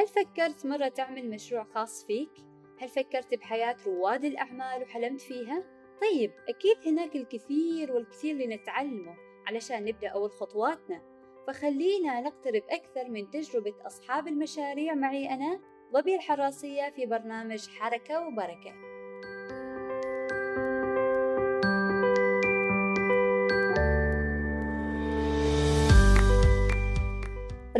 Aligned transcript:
هل 0.00 0.06
فكرت 0.08 0.66
مرة 0.66 0.88
تعمل 0.88 1.30
مشروع 1.30 1.64
خاص 1.64 2.06
فيك؟ 2.06 2.30
هل 2.78 2.88
فكرت 2.88 3.34
بحياة 3.34 3.76
رواد 3.86 4.24
الأعمال 4.24 4.82
وحلمت 4.82 5.20
فيها؟ 5.20 5.64
طيب 6.00 6.32
أكيد 6.48 6.76
هناك 6.86 7.16
الكثير 7.16 7.92
والكثير 7.92 8.36
لنتعلمه 8.36 9.16
علشان 9.46 9.84
نبدأ 9.84 10.08
أول 10.08 10.30
خطواتنا 10.30 11.02
فخلينا 11.46 12.20
نقترب 12.20 12.62
أكثر 12.70 13.08
من 13.08 13.30
تجربة 13.30 13.74
أصحاب 13.86 14.28
المشاريع 14.28 14.94
معي 14.94 15.30
أنا 15.30 15.60
ضبي 15.92 16.14
الحراسية 16.14 16.90
في 16.90 17.06
برنامج 17.06 17.68
حركة 17.68 18.26
وبركة 18.26 18.99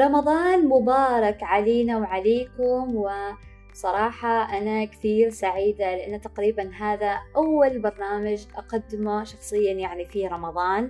رمضان 0.01 0.69
مبارك 0.69 1.43
علينا 1.43 1.99
وعليكم 1.99 3.05
وصراحة 3.75 4.59
أنا 4.59 4.85
كثير 4.85 5.31
سعيدة 5.31 5.97
لأن 5.97 6.21
تقريبا 6.21 6.71
هذا 6.81 7.19
أول 7.37 7.79
برنامج 7.79 8.47
أقدمه 8.57 9.25
شخصيا 9.25 9.73
يعني 9.73 10.05
في 10.05 10.27
رمضان. 10.27 10.89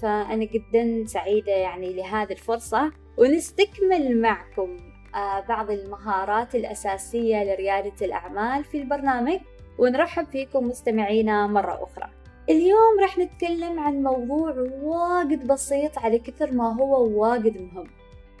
فأنا 0.00 0.44
جدا 0.44 1.04
سعيدة 1.06 1.52
يعني 1.52 1.92
لهذه 1.92 2.32
الفرصة 2.32 2.92
ونستكمل 3.16 4.20
معكم 4.20 4.76
آه، 5.14 5.40
بعض 5.40 5.70
المهارات 5.70 6.54
الأساسية 6.54 7.44
لريادة 7.44 8.06
الأعمال 8.06 8.64
في 8.64 8.78
البرنامج 8.78 9.38
ونرحب 9.78 10.26
فيكم 10.26 10.68
مستمعينا 10.68 11.46
مرة 11.46 11.84
أخرى. 11.84 12.10
اليوم 12.48 13.00
راح 13.00 13.18
نتكلم 13.18 13.80
عن 13.80 14.02
موضوع 14.02 14.54
واجد 14.82 15.46
بسيط 15.46 15.98
على 15.98 16.18
كثر 16.18 16.52
ما 16.52 16.76
هو 16.76 17.20
واجد 17.22 17.62
مهم. 17.62 17.86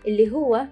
اللي 0.06 0.32
هو 0.32 0.66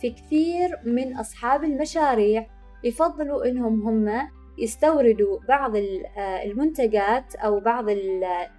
في 0.00 0.10
كثير 0.10 0.78
من 0.84 1.16
أصحاب 1.16 1.64
المشاريع 1.64 2.46
يفضلوا 2.84 3.48
إنهم 3.48 3.82
هم 3.82 4.28
يستوردوا 4.58 5.38
بعض 5.48 5.76
آه، 5.76 6.44
المنتجات 6.44 7.34
أو 7.34 7.60
بعض 7.60 7.86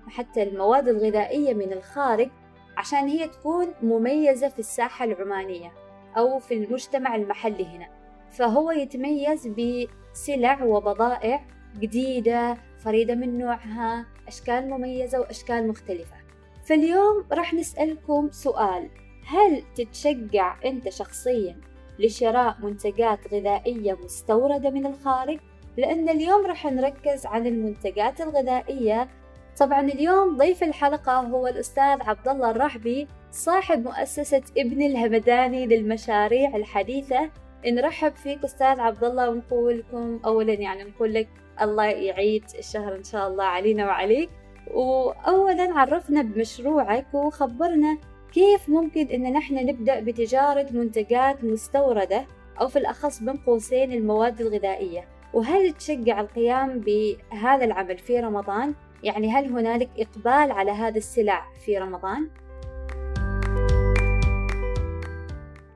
حتى 0.07 0.43
المواد 0.43 0.87
الغذائية 0.87 1.53
من 1.53 1.73
الخارج 1.73 2.29
عشان 2.77 3.07
هي 3.07 3.27
تكون 3.27 3.67
مميزة 3.81 4.49
في 4.49 4.59
الساحة 4.59 5.05
العمانية 5.05 5.71
أو 6.17 6.39
في 6.39 6.53
المجتمع 6.53 7.15
المحلي 7.15 7.65
هنا. 7.65 7.87
فهو 8.31 8.71
يتميز 8.71 9.47
بسلع 9.47 10.63
وبضائع 10.63 11.45
جديدة 11.79 12.57
فريدة 12.77 13.15
من 13.15 13.37
نوعها 13.37 14.05
أشكال 14.27 14.69
مميزة 14.69 15.19
وأشكال 15.19 15.67
مختلفة. 15.67 16.15
فاليوم 16.65 17.25
راح 17.31 17.53
نسألكم 17.53 18.29
سؤال. 18.31 18.89
هل 19.25 19.63
تتشجع 19.75 20.55
أنت 20.65 20.89
شخصيا 20.89 21.57
لشراء 21.99 22.57
منتجات 22.63 23.33
غذائية 23.33 23.97
مستوردة 24.03 24.69
من 24.69 24.85
الخارج؟ 24.85 25.39
لأن 25.77 26.09
اليوم 26.09 26.45
راح 26.45 26.65
نركز 26.65 27.25
عن 27.25 27.47
المنتجات 27.47 28.21
الغذائية. 28.21 29.07
طبعا 29.59 29.81
اليوم 29.81 30.37
ضيف 30.37 30.63
الحلقة 30.63 31.19
هو 31.19 31.47
الأستاذ 31.47 32.01
عبد 32.01 32.27
الله 32.27 32.51
الرحبي 32.51 33.07
صاحب 33.31 33.83
مؤسسة 33.83 34.41
ابن 34.57 34.81
الهمداني 34.81 35.65
للمشاريع 35.65 36.55
الحديثة. 36.55 37.29
نرحب 37.65 38.15
فيك 38.15 38.43
أستاذ 38.43 38.79
عبد 38.79 39.03
الله 39.03 39.29
ونقول 39.29 39.79
لكم 39.79 40.19
أولا 40.25 40.53
يعني 40.53 40.83
نقول 40.83 41.13
لك 41.13 41.27
الله 41.61 41.85
يعيد 41.85 42.43
الشهر 42.59 42.95
إن 42.95 43.03
شاء 43.03 43.27
الله 43.27 43.43
علينا 43.43 43.85
وعليك. 43.85 44.29
وأولا 44.73 45.79
عرفنا 45.79 46.21
بمشروعك 46.21 47.13
وخبرنا 47.13 47.97
كيف 48.33 48.69
ممكن 48.69 49.07
إن 49.07 49.33
نحن 49.33 49.55
نبدأ 49.55 49.99
بتجارة 49.99 50.67
منتجات 50.71 51.43
مستوردة 51.43 52.25
أو 52.61 52.67
في 52.67 52.79
الأخص 52.79 53.23
بين 53.23 53.37
قوسين 53.37 53.91
المواد 53.91 54.41
الغذائية 54.41 55.07
وهل 55.33 55.73
تشجع 55.73 56.21
القيام 56.21 56.79
بهذا 56.79 57.65
العمل 57.65 57.97
في 57.97 58.19
رمضان؟ 58.19 58.73
يعني 59.03 59.31
هل 59.31 59.45
هنالك 59.45 59.89
إقبال 59.97 60.51
على 60.51 60.71
هذا 60.71 60.97
السلع 60.97 61.45
في 61.65 61.77
رمضان؟ 61.77 62.29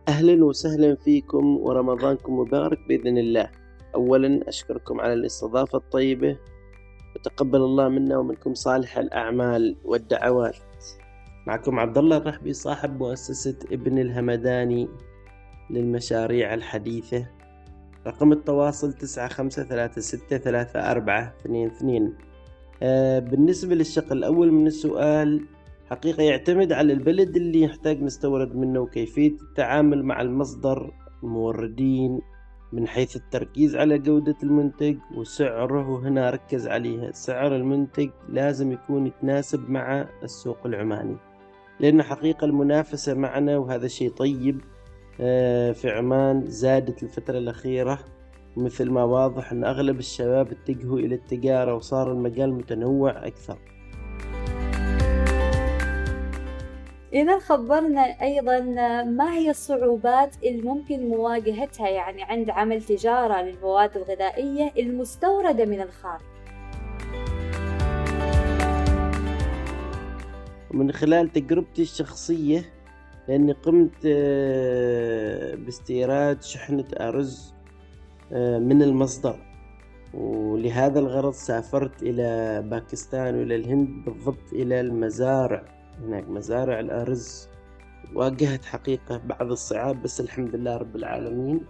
أهلا 0.07 0.45
وسهلا 0.45 0.95
فيكم 0.95 1.57
ورمضانكم 1.57 2.39
مبارك 2.39 2.79
بإذن 2.87 3.17
الله 3.17 3.49
أولا 3.95 4.39
أشكركم 4.47 5.01
على 5.01 5.13
الاستضافة 5.13 5.77
الطيبة 5.77 6.37
وتقبل 7.15 7.59
الله 7.59 7.89
منا 7.89 8.17
ومنكم 8.17 8.53
صالح 8.53 8.97
الأعمال 8.97 9.75
والدعوات 9.83 10.57
معكم 11.47 11.79
عبد 11.79 11.97
الله 11.97 12.17
الرحبي 12.17 12.53
صاحب 12.53 12.99
مؤسسة 12.99 13.55
ابن 13.71 13.97
الهمداني 13.97 14.87
للمشاريع 15.69 16.53
الحديثة. 16.53 17.25
رقم 18.07 18.31
التواصل 18.31 18.93
تسعة 18.93 19.27
خمسة 19.27 19.63
ثلاثة 19.63 20.01
ستة 20.01 20.37
ثلاثة 20.37 20.91
أربعة 20.91 21.33
اثنين 21.41 21.67
اثنين. 21.67 22.13
آه 22.83 23.19
بالنسبة 23.19 23.75
للشق 23.75 24.11
الأول 24.11 24.51
من 24.51 24.67
السؤال 24.67 25.45
حقيقة 25.89 26.23
يعتمد 26.23 26.71
على 26.71 26.93
البلد 26.93 27.35
اللي 27.35 27.61
يحتاج 27.61 28.01
نستورد 28.03 28.55
منه 28.55 28.79
وكيفية 28.79 29.35
التعامل 29.41 30.03
مع 30.03 30.21
المصدر 30.21 30.91
الموردين 31.23 32.21
من 32.73 32.87
حيث 32.87 33.15
التركيز 33.15 33.75
على 33.75 33.99
جودة 33.99 34.35
المنتج 34.43 34.97
وسعره 35.17 35.89
وهنا 35.89 36.29
ركز 36.29 36.67
عليها. 36.67 37.11
سعر 37.11 37.55
المنتج 37.55 38.09
لازم 38.29 38.71
يكون 38.71 39.07
يتناسب 39.07 39.69
مع 39.69 40.09
السوق 40.23 40.65
العماني. 40.65 41.17
لأن 41.79 42.03
حقيقة 42.03 42.45
المنافسة 42.45 43.13
معنا 43.13 43.57
وهذا 43.57 43.87
شيء 43.87 44.09
طيب. 44.09 44.61
آه، 45.21 45.71
في 45.71 45.89
عمان 45.89 46.45
زادت 46.45 47.03
الفترة 47.03 47.37
الأخيرة. 47.37 47.99
مثل 48.57 48.89
ما 48.89 49.03
واضح 49.03 49.51
أن 49.51 49.63
أغلب 49.65 49.99
الشباب 49.99 50.51
اتجهوا 50.51 50.99
إلى 50.99 51.15
التجارة 51.15 51.75
وصار 51.75 52.11
المجال 52.11 52.53
متنوع 52.53 53.27
أكثر. 53.27 53.57
إذا 57.13 57.39
خبرنا 57.39 58.01
أيضا 58.01 58.59
ما 59.03 59.33
هي 59.33 59.49
الصعوبات 59.49 60.35
الممكن 60.45 61.09
مواجهتها 61.09 61.89
يعني 61.89 62.23
عند 62.23 62.49
عمل 62.49 62.83
تجارة 62.83 63.41
للمواد 63.41 63.97
الغذائية 63.97 64.71
المستوردة 64.77 65.65
من 65.65 65.81
الخارج. 65.81 66.36
من 70.71 70.91
خلال 70.91 71.33
تجربتي 71.33 71.81
الشخصية 71.81 72.65
لأني 73.27 73.51
قمت 73.51 73.91
آه، 74.05 75.55
باستيراد 75.55 76.41
شحنة 76.43 76.85
أرز 76.99 77.53
آه، 78.31 78.59
من 78.59 78.81
المصدر. 78.81 79.39
ولهذا 80.13 80.99
الغرض 80.99 81.33
سافرت 81.33 82.03
إلى 82.03 82.61
باكستان 82.61 83.35
وإلى 83.35 83.55
الهند 83.55 84.05
بالضبط 84.05 84.53
إلى 84.53 84.81
المزارع. 84.81 85.65
هناك 86.01 86.29
مزارع 86.29 86.79
الأرز. 86.79 87.49
واجهت 88.15 88.65
حقيقة 88.65 89.17
بعض 89.17 89.51
الصعاب 89.51 90.01
بس 90.03 90.21
الحمد 90.21 90.55
لله 90.55 90.77
رب 90.77 90.95
العالمين. 90.95 91.61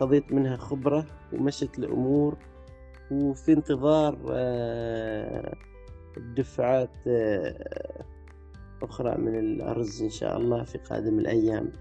خذيت 0.00 0.32
منها 0.32 0.56
خبرة 0.56 1.06
ومشت 1.32 1.78
الأمور 1.78 2.36
وفي 3.10 3.52
انتظار 3.52 4.18
آه، 4.30 5.54
الدفعات 6.16 6.90
أخرى 8.86 9.14
من 9.18 9.38
الأرز 9.38 10.02
إن 10.02 10.10
شاء 10.10 10.36
الله 10.36 10.64
في 10.64 10.78
قادم 10.78 11.18
الأيام. 11.18 11.72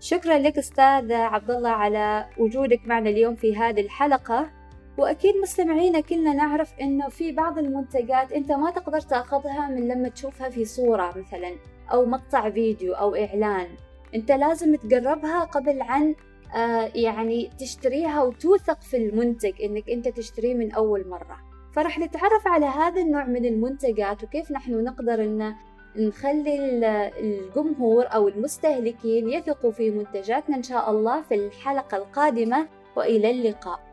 شكرا 0.00 0.38
لك 0.38 0.58
أستاذ 0.58 1.12
عبد 1.12 1.50
الله 1.50 1.70
على 1.70 2.26
وجودك 2.38 2.80
معنا 2.86 3.10
اليوم 3.10 3.34
في 3.34 3.56
هذه 3.56 3.80
الحلقة. 3.80 4.50
وأكيد 4.98 5.34
مستمعينا 5.42 6.00
كلنا 6.00 6.34
نعرف 6.34 6.74
إنه 6.80 7.08
في 7.08 7.32
بعض 7.32 7.58
المنتجات 7.58 8.32
أنت 8.32 8.52
ما 8.52 8.70
تقدر 8.70 9.00
تأخذها 9.00 9.68
من 9.68 9.88
لما 9.88 10.08
تشوفها 10.08 10.48
في 10.48 10.64
صورة 10.64 11.18
مثلا 11.18 11.52
أو 11.92 12.04
مقطع 12.04 12.50
فيديو 12.50 12.94
أو 12.94 13.14
إعلان. 13.14 13.68
أنت 14.14 14.32
لازم 14.32 14.76
تقربها 14.76 15.44
قبل 15.44 15.82
عن 15.82 16.14
آه 16.54 16.90
يعني 16.94 17.50
تشتريها 17.58 18.22
وتوثق 18.22 18.82
في 18.82 18.96
المنتج 18.96 19.62
إنك 19.62 19.90
أنت 19.90 20.08
تشتريه 20.08 20.54
من 20.54 20.72
أول 20.72 21.08
مرة. 21.08 21.49
فرح 21.72 21.98
نتعرف 21.98 22.48
على 22.48 22.66
هذا 22.66 23.00
النوع 23.00 23.24
من 23.24 23.44
المنتجات 23.44 24.24
وكيف 24.24 24.52
نحن 24.52 24.84
نقدر 24.84 25.22
إن 25.22 25.54
نخلي 25.96 26.80
الجمهور 27.20 28.04
أو 28.14 28.28
المستهلكين 28.28 29.28
يثقوا 29.28 29.70
في 29.70 29.90
منتجاتنا 29.90 30.56
إن 30.56 30.62
شاء 30.62 30.90
الله 30.90 31.22
في 31.22 31.34
الحلقة 31.34 31.96
القادمة. 31.96 32.66
وإلى 32.96 33.30
اللقاء. 33.30 33.89